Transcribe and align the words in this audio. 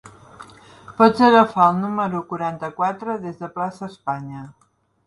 Pots 1.01 1.21
agafar 1.27 1.67
el 1.73 1.79
número 1.83 2.23
quaranta-quatre, 2.33 3.21
des 3.29 3.41
de 3.45 3.53
plaça 3.61 3.93
Espanya. 3.95 4.47